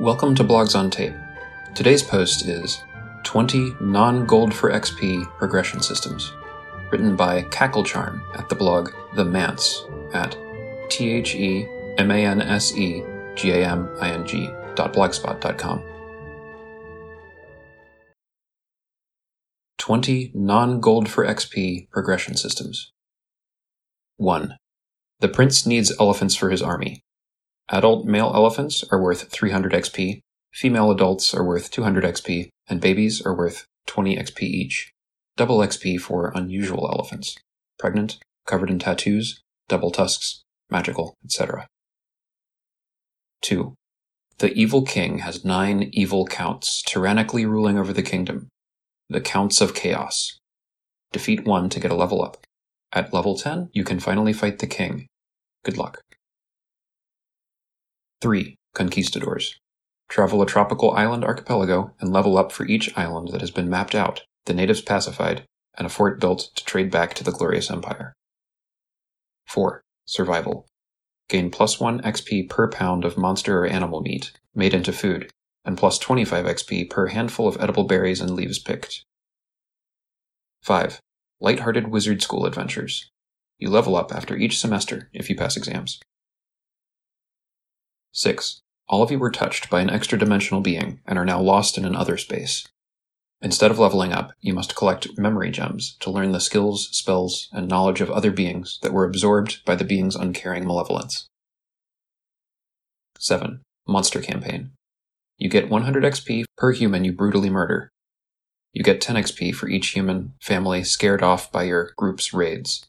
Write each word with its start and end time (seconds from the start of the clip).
Welcome 0.00 0.34
to 0.34 0.44
Blogs 0.44 0.74
on 0.74 0.90
Tape. 0.90 1.14
Today's 1.76 2.02
post 2.02 2.46
is 2.48 2.82
20 3.22 3.76
non 3.80 4.26
gold 4.26 4.52
for 4.52 4.72
XP 4.72 5.24
progression 5.38 5.80
systems, 5.80 6.32
written 6.90 7.14
by 7.14 7.42
Cacklecharm 7.44 8.20
at 8.36 8.48
the 8.48 8.56
blog 8.56 8.90
The 9.14 9.24
Manse 9.24 9.84
at 10.12 10.36
T 10.90 11.10
H 11.10 11.36
E 11.36 11.68
M 11.96 12.10
A 12.10 12.26
N 12.26 12.42
S 12.42 12.76
E 12.76 13.04
G 13.36 13.52
A 13.52 13.64
M 13.68 13.88
I 14.00 14.10
N 14.10 14.26
G 14.26 14.50
dot 14.74 14.92
blogspot.com. 14.92 15.80
20 19.78 20.32
non 20.34 20.80
gold 20.80 21.08
for 21.08 21.24
XP 21.24 21.88
progression 21.90 22.34
systems. 22.36 22.92
1. 24.16 24.56
The 25.20 25.28
prince 25.28 25.64
needs 25.64 25.92
elephants 26.00 26.34
for 26.34 26.50
his 26.50 26.62
army. 26.62 27.04
Adult 27.70 28.06
male 28.06 28.30
elephants 28.34 28.84
are 28.90 29.00
worth 29.00 29.30
300 29.30 29.72
XP, 29.72 30.20
female 30.52 30.90
adults 30.90 31.34
are 31.34 31.44
worth 31.44 31.70
200 31.70 32.04
XP, 32.04 32.48
and 32.68 32.80
babies 32.80 33.22
are 33.24 33.36
worth 33.36 33.66
20 33.86 34.16
XP 34.16 34.42
each. 34.42 34.92
Double 35.36 35.58
XP 35.58 35.98
for 36.00 36.30
unusual 36.34 36.88
elephants. 36.92 37.36
Pregnant, 37.78 38.18
covered 38.46 38.70
in 38.70 38.78
tattoos, 38.78 39.40
double 39.68 39.90
tusks, 39.90 40.42
magical, 40.70 41.14
etc. 41.24 41.66
2. 43.42 43.74
The 44.38 44.52
evil 44.52 44.82
king 44.82 45.18
has 45.18 45.44
nine 45.44 45.90
evil 45.92 46.26
counts 46.26 46.82
tyrannically 46.82 47.46
ruling 47.46 47.78
over 47.78 47.92
the 47.92 48.02
kingdom. 48.02 48.48
The 49.08 49.20
Counts 49.20 49.60
of 49.60 49.74
Chaos. 49.74 50.38
Defeat 51.12 51.44
one 51.44 51.68
to 51.70 51.80
get 51.80 51.90
a 51.90 51.94
level 51.94 52.22
up. 52.22 52.38
At 52.92 53.12
level 53.12 53.36
10, 53.36 53.70
you 53.72 53.84
can 53.84 54.00
finally 54.00 54.32
fight 54.32 54.58
the 54.58 54.66
king. 54.66 55.06
Good 55.62 55.76
luck. 55.76 56.00
3. 58.24 58.56
Conquistadors. 58.74 59.60
Travel 60.08 60.40
a 60.40 60.46
tropical 60.46 60.92
island 60.92 61.26
archipelago 61.26 61.92
and 62.00 62.10
level 62.10 62.38
up 62.38 62.52
for 62.52 62.64
each 62.64 62.90
island 62.96 63.28
that 63.32 63.42
has 63.42 63.50
been 63.50 63.68
mapped 63.68 63.94
out, 63.94 64.22
the 64.46 64.54
natives 64.54 64.80
pacified, 64.80 65.44
and 65.76 65.86
a 65.86 65.90
fort 65.90 66.20
built 66.20 66.48
to 66.54 66.64
trade 66.64 66.90
back 66.90 67.12
to 67.12 67.22
the 67.22 67.30
glorious 67.30 67.70
empire. 67.70 68.14
4. 69.46 69.82
Survival. 70.06 70.66
Gain 71.28 71.50
plus 71.50 71.78
1 71.78 72.00
XP 72.00 72.48
per 72.48 72.66
pound 72.66 73.04
of 73.04 73.18
monster 73.18 73.58
or 73.58 73.66
animal 73.66 74.00
meat, 74.00 74.32
made 74.54 74.72
into 74.72 74.90
food, 74.90 75.30
and 75.62 75.76
plus 75.76 75.98
25 75.98 76.46
XP 76.46 76.88
per 76.88 77.08
handful 77.08 77.46
of 77.46 77.60
edible 77.60 77.84
berries 77.84 78.22
and 78.22 78.30
leaves 78.30 78.58
picked. 78.58 79.04
5. 80.62 80.98
Lighthearted 81.42 81.88
Wizard 81.88 82.22
School 82.22 82.46
Adventures. 82.46 83.10
You 83.58 83.68
level 83.68 83.94
up 83.94 84.14
after 84.14 84.34
each 84.34 84.58
semester 84.58 85.10
if 85.12 85.28
you 85.28 85.36
pass 85.36 85.58
exams. 85.58 86.00
6. 88.14 88.60
All 88.88 89.02
of 89.02 89.10
you 89.10 89.18
were 89.18 89.30
touched 89.30 89.68
by 89.68 89.80
an 89.80 89.90
extra 89.90 90.16
dimensional 90.16 90.60
being 90.60 91.00
and 91.04 91.18
are 91.18 91.24
now 91.24 91.40
lost 91.40 91.76
in 91.76 91.84
an 91.84 91.96
other 91.96 92.16
space. 92.16 92.66
Instead 93.42 93.72
of 93.72 93.78
leveling 93.78 94.12
up, 94.12 94.32
you 94.40 94.54
must 94.54 94.76
collect 94.76 95.18
memory 95.18 95.50
gems 95.50 95.96
to 95.98 96.10
learn 96.10 96.30
the 96.30 96.40
skills, 96.40 96.88
spells, 96.92 97.48
and 97.52 97.68
knowledge 97.68 98.00
of 98.00 98.10
other 98.10 98.30
beings 98.30 98.78
that 98.82 98.92
were 98.92 99.04
absorbed 99.04 99.64
by 99.64 99.74
the 99.74 99.84
being's 99.84 100.14
uncaring 100.14 100.64
malevolence. 100.64 101.26
7. 103.18 103.62
Monster 103.88 104.22
Campaign. 104.22 104.70
You 105.36 105.48
get 105.48 105.68
100 105.68 106.04
XP 106.04 106.44
per 106.56 106.70
human 106.70 107.04
you 107.04 107.12
brutally 107.12 107.50
murder. 107.50 107.90
You 108.72 108.84
get 108.84 109.00
10 109.00 109.16
XP 109.16 109.54
for 109.54 109.68
each 109.68 109.88
human 109.88 110.34
family 110.40 110.84
scared 110.84 111.22
off 111.22 111.50
by 111.50 111.64
your 111.64 111.90
group's 111.96 112.32
raids. 112.32 112.86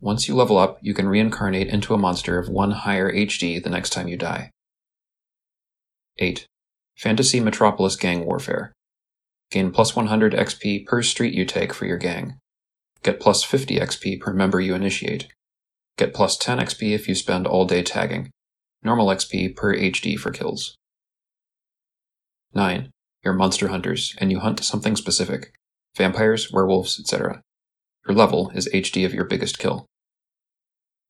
Once 0.00 0.28
you 0.28 0.34
level 0.34 0.58
up, 0.58 0.78
you 0.82 0.92
can 0.92 1.08
reincarnate 1.08 1.68
into 1.68 1.94
a 1.94 1.98
monster 1.98 2.38
of 2.38 2.48
one 2.48 2.70
higher 2.70 3.10
HD 3.10 3.62
the 3.62 3.70
next 3.70 3.90
time 3.90 4.08
you 4.08 4.16
die. 4.16 4.50
8. 6.18 6.46
Fantasy 6.96 7.40
Metropolis 7.40 7.96
Gang 7.96 8.24
Warfare. 8.24 8.72
Gain 9.50 9.70
plus 9.70 9.94
100 9.96 10.32
XP 10.32 10.86
per 10.86 11.02
street 11.02 11.34
you 11.34 11.44
take 11.44 11.72
for 11.72 11.86
your 11.86 11.98
gang. 11.98 12.38
Get 13.02 13.20
plus 13.20 13.42
50 13.42 13.78
XP 13.78 14.20
per 14.20 14.32
member 14.32 14.60
you 14.60 14.74
initiate. 14.74 15.28
Get 15.96 16.12
plus 16.12 16.36
10 16.36 16.58
XP 16.58 16.94
if 16.94 17.08
you 17.08 17.14
spend 17.14 17.46
all 17.46 17.64
day 17.64 17.82
tagging. 17.82 18.30
Normal 18.82 19.08
XP 19.08 19.56
per 19.56 19.74
HD 19.74 20.18
for 20.18 20.30
kills. 20.30 20.74
9. 22.54 22.90
You're 23.24 23.34
monster 23.34 23.68
hunters, 23.68 24.14
and 24.18 24.30
you 24.30 24.40
hunt 24.40 24.62
something 24.62 24.96
specific 24.96 25.52
vampires, 25.96 26.52
werewolves, 26.52 27.00
etc. 27.00 27.40
Your 28.06 28.14
level 28.16 28.50
is 28.54 28.68
HD 28.72 29.04
of 29.04 29.12
your 29.12 29.24
biggest 29.24 29.58
kill. 29.58 29.86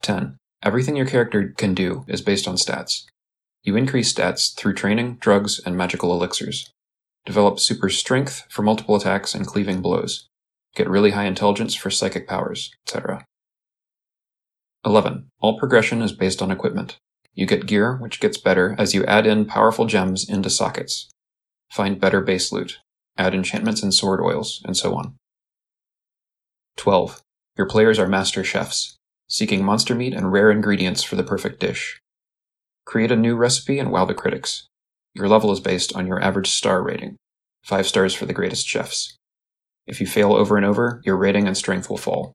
10. 0.02 0.36
Everything 0.62 0.96
your 0.96 1.06
character 1.06 1.52
can 1.56 1.74
do 1.74 2.04
is 2.08 2.22
based 2.22 2.48
on 2.48 2.56
stats. 2.56 3.04
You 3.62 3.76
increase 3.76 4.14
stats 4.14 4.56
through 4.56 4.74
training, 4.74 5.16
drugs, 5.16 5.60
and 5.64 5.76
magical 5.76 6.12
elixirs. 6.12 6.70
Develop 7.26 7.58
super 7.58 7.90
strength 7.90 8.46
for 8.48 8.62
multiple 8.62 8.96
attacks 8.96 9.34
and 9.34 9.46
cleaving 9.46 9.82
blows. 9.82 10.28
Get 10.74 10.88
really 10.88 11.10
high 11.10 11.24
intelligence 11.24 11.74
for 11.74 11.90
psychic 11.90 12.26
powers, 12.26 12.70
etc. 12.86 13.24
11. 14.84 15.26
All 15.40 15.58
progression 15.58 16.00
is 16.00 16.12
based 16.12 16.40
on 16.40 16.50
equipment. 16.50 16.96
You 17.34 17.44
get 17.44 17.66
gear, 17.66 17.96
which 17.96 18.20
gets 18.20 18.38
better 18.38 18.74
as 18.78 18.94
you 18.94 19.04
add 19.04 19.26
in 19.26 19.44
powerful 19.44 19.84
gems 19.84 20.26
into 20.28 20.48
sockets. 20.48 21.10
Find 21.70 22.00
better 22.00 22.20
base 22.20 22.52
loot. 22.52 22.78
Add 23.18 23.34
enchantments 23.34 23.82
and 23.82 23.92
sword 23.92 24.20
oils, 24.20 24.62
and 24.64 24.76
so 24.76 24.94
on. 24.94 25.16
12. 26.76 27.22
Your 27.56 27.66
players 27.66 27.98
are 27.98 28.08
master 28.08 28.44
chefs, 28.44 28.96
seeking 29.28 29.64
monster 29.64 29.94
meat 29.94 30.14
and 30.14 30.32
rare 30.32 30.50
ingredients 30.50 31.02
for 31.02 31.16
the 31.16 31.24
perfect 31.24 31.60
dish. 31.60 32.00
Create 32.84 33.10
a 33.10 33.16
new 33.16 33.34
recipe 33.34 33.78
and 33.78 33.90
wow 33.90 34.04
the 34.04 34.14
critics. 34.14 34.66
Your 35.14 35.28
level 35.28 35.50
is 35.50 35.60
based 35.60 35.94
on 35.96 36.06
your 36.06 36.22
average 36.22 36.50
star 36.50 36.82
rating 36.82 37.16
5 37.64 37.86
stars 37.86 38.14
for 38.14 38.26
the 38.26 38.32
greatest 38.32 38.68
chefs. 38.68 39.16
If 39.86 40.00
you 40.00 40.06
fail 40.06 40.32
over 40.32 40.56
and 40.56 40.64
over, 40.64 41.00
your 41.04 41.16
rating 41.16 41.46
and 41.46 41.56
strength 41.56 41.90
will 41.90 41.96
fall. 41.96 42.32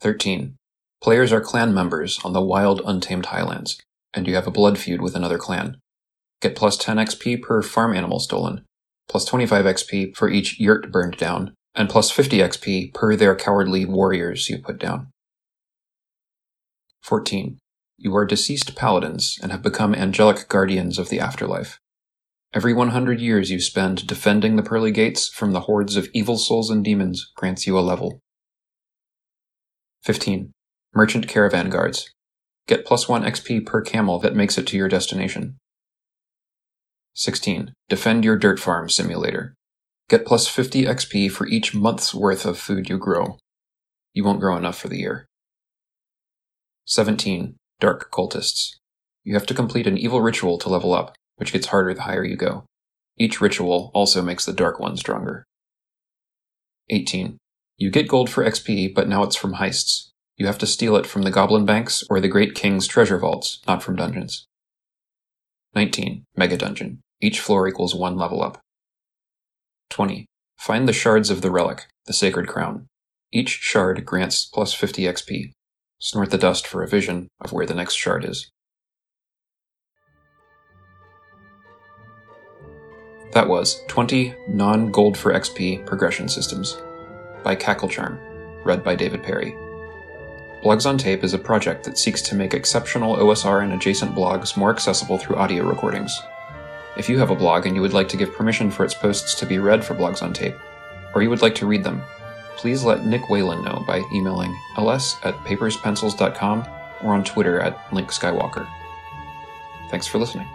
13. 0.00 0.56
Players 1.02 1.32
are 1.32 1.40
clan 1.40 1.72
members 1.72 2.18
on 2.24 2.32
the 2.32 2.40
wild, 2.40 2.80
untamed 2.84 3.26
highlands, 3.26 3.80
and 4.12 4.26
you 4.26 4.34
have 4.34 4.46
a 4.46 4.50
blood 4.50 4.78
feud 4.78 5.00
with 5.00 5.14
another 5.14 5.38
clan. 5.38 5.76
Get 6.40 6.56
plus 6.56 6.76
10 6.76 6.96
XP 6.96 7.42
per 7.42 7.62
farm 7.62 7.94
animal 7.94 8.18
stolen, 8.18 8.64
plus 9.08 9.24
25 9.24 9.66
XP 9.66 10.16
for 10.16 10.28
each 10.28 10.58
yurt 10.58 10.90
burned 10.90 11.16
down, 11.16 11.54
and 11.74 11.88
plus 11.88 12.10
50 12.10 12.38
XP 12.38 12.94
per 12.94 13.16
their 13.16 13.36
cowardly 13.36 13.84
warriors 13.84 14.48
you 14.48 14.58
put 14.58 14.78
down. 14.78 15.08
14. 17.02 17.58
You 17.96 18.14
are 18.16 18.24
deceased 18.24 18.76
paladins 18.76 19.38
and 19.42 19.52
have 19.52 19.62
become 19.62 19.94
angelic 19.94 20.48
guardians 20.48 20.98
of 20.98 21.08
the 21.08 21.20
afterlife. 21.20 21.78
Every 22.52 22.72
100 22.72 23.20
years 23.20 23.50
you 23.50 23.60
spend 23.60 24.06
defending 24.06 24.56
the 24.56 24.62
pearly 24.62 24.90
gates 24.90 25.28
from 25.28 25.52
the 25.52 25.60
hordes 25.60 25.96
of 25.96 26.08
evil 26.12 26.36
souls 26.36 26.70
and 26.70 26.84
demons 26.84 27.30
grants 27.36 27.66
you 27.66 27.78
a 27.78 27.80
level. 27.80 28.20
15. 30.02 30.50
Merchant 30.94 31.28
Caravan 31.28 31.70
Guards. 31.70 32.10
Get 32.66 32.84
plus 32.84 33.08
1 33.08 33.22
XP 33.22 33.66
per 33.66 33.82
camel 33.82 34.18
that 34.18 34.34
makes 34.34 34.58
it 34.58 34.66
to 34.68 34.76
your 34.76 34.88
destination. 34.88 35.58
16. 37.14 37.72
Defend 37.88 38.24
your 38.24 38.36
dirt 38.36 38.58
farm 38.58 38.88
simulator. 38.88 39.54
Get 40.10 40.26
plus 40.26 40.48
50 40.48 40.86
XP 40.86 41.30
for 41.30 41.46
each 41.46 41.72
month's 41.72 42.12
worth 42.12 42.44
of 42.44 42.58
food 42.58 42.90
you 42.90 42.98
grow. 42.98 43.38
You 44.12 44.24
won't 44.24 44.40
grow 44.40 44.56
enough 44.56 44.76
for 44.76 44.88
the 44.88 44.98
year. 44.98 45.26
17. 46.86 47.54
Dark 47.78 48.10
Cultists. 48.10 48.74
You 49.22 49.34
have 49.34 49.46
to 49.46 49.54
complete 49.54 49.86
an 49.86 49.96
evil 49.96 50.20
ritual 50.20 50.58
to 50.58 50.68
level 50.68 50.92
up, 50.92 51.14
which 51.36 51.52
gets 51.52 51.68
harder 51.68 51.94
the 51.94 52.02
higher 52.02 52.24
you 52.24 52.34
go. 52.34 52.64
Each 53.18 53.40
ritual 53.40 53.92
also 53.94 54.20
makes 54.20 54.44
the 54.44 54.52
dark 54.52 54.80
one 54.80 54.96
stronger. 54.96 55.44
18. 56.88 57.38
You 57.76 57.90
get 57.92 58.08
gold 58.08 58.28
for 58.28 58.44
XP, 58.44 58.92
but 58.92 59.06
now 59.06 59.22
it's 59.22 59.36
from 59.36 59.54
heists. 59.54 60.08
You 60.36 60.46
have 60.46 60.58
to 60.58 60.66
steal 60.66 60.96
it 60.96 61.06
from 61.06 61.22
the 61.22 61.30
Goblin 61.30 61.64
Banks 61.64 62.02
or 62.10 62.18
the 62.18 62.26
Great 62.26 62.56
King's 62.56 62.88
treasure 62.88 63.18
vaults, 63.18 63.60
not 63.68 63.80
from 63.80 63.94
dungeons. 63.94 64.44
19. 65.76 66.24
Mega 66.34 66.56
Dungeon. 66.56 66.98
Each 67.20 67.38
floor 67.38 67.68
equals 67.68 67.94
one 67.94 68.16
level 68.16 68.42
up. 68.42 68.60
20. 69.90 70.26
Find 70.58 70.88
the 70.88 70.92
shards 70.92 71.30
of 71.30 71.42
the 71.42 71.50
relic, 71.50 71.86
the 72.06 72.12
Sacred 72.12 72.48
Crown. 72.48 72.86
Each 73.32 73.50
shard 73.50 74.04
grants 74.04 74.46
plus 74.46 74.72
50 74.72 75.02
XP. 75.02 75.52
Snort 75.98 76.30
the 76.30 76.38
dust 76.38 76.66
for 76.66 76.82
a 76.82 76.88
vision 76.88 77.28
of 77.40 77.52
where 77.52 77.66
the 77.66 77.74
next 77.74 77.94
shard 77.94 78.24
is. 78.24 78.50
That 83.32 83.48
was 83.48 83.82
20 83.86 84.34
non 84.48 84.90
gold 84.90 85.16
for 85.16 85.32
XP 85.32 85.86
progression 85.86 86.28
systems 86.28 86.76
by 87.44 87.54
Cacklecharm, 87.54 88.18
read 88.64 88.82
by 88.82 88.96
David 88.96 89.22
Perry. 89.22 89.54
Blogs 90.64 90.84
on 90.84 90.98
Tape 90.98 91.24
is 91.24 91.32
a 91.32 91.38
project 91.38 91.84
that 91.84 91.96
seeks 91.96 92.20
to 92.22 92.34
make 92.34 92.52
exceptional 92.52 93.16
OSR 93.16 93.62
and 93.62 93.72
adjacent 93.72 94.14
blogs 94.14 94.56
more 94.56 94.70
accessible 94.70 95.16
through 95.16 95.36
audio 95.36 95.64
recordings. 95.64 96.20
If 97.00 97.08
you 97.08 97.18
have 97.18 97.30
a 97.30 97.34
blog 97.34 97.64
and 97.64 97.74
you 97.74 97.80
would 97.80 97.94
like 97.94 98.10
to 98.10 98.18
give 98.18 98.34
permission 98.34 98.70
for 98.70 98.84
its 98.84 98.92
posts 98.92 99.34
to 99.36 99.46
be 99.46 99.58
read 99.58 99.82
for 99.82 99.94
Blogs 99.94 100.22
on 100.22 100.34
Tape, 100.34 100.54
or 101.14 101.22
you 101.22 101.30
would 101.30 101.40
like 101.40 101.54
to 101.54 101.66
read 101.66 101.82
them, 101.82 102.02
please 102.56 102.84
let 102.84 103.06
Nick 103.06 103.30
Whelan 103.30 103.64
know 103.64 103.82
by 103.86 104.02
emailing 104.12 104.54
ls 104.76 105.16
at 105.22 105.34
paperspencils.com 105.46 106.68
or 107.02 107.14
on 107.14 107.24
Twitter 107.24 107.58
at 107.58 107.82
linkskywalker. 107.86 108.68
Thanks 109.88 110.06
for 110.06 110.18
listening. 110.18 110.46